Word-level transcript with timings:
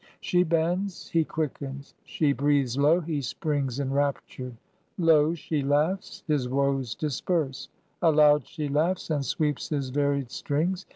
She 0.19 0.41
bends, 0.41 1.09
he 1.09 1.23
quickens; 1.23 1.93
she 2.03 2.33
breathes 2.33 2.75
low, 2.75 3.01
he 3.01 3.21
springs 3.21 3.79
Enraptured; 3.79 4.55
low 4.97 5.35
she 5.35 5.61
laughs, 5.61 6.23
his 6.25 6.49
woes 6.49 6.95
disperse; 6.95 7.69
Aloud 8.01 8.47
she 8.47 8.67
laughs 8.67 9.11
and 9.11 9.23
sweeps 9.23 9.69
his 9.69 9.91
varied 9.91 10.31
strings. 10.31 10.87